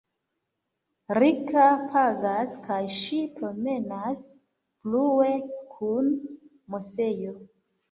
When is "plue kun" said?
4.89-6.13